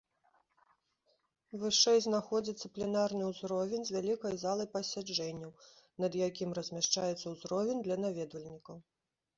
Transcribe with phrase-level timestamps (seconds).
[1.63, 5.51] Вышэй знаходзіцца пленарны ўзровень з вялікай залай пасяджэнняў,
[6.07, 8.77] над якім размяшчаецца ўзровень для наведвальнікаў.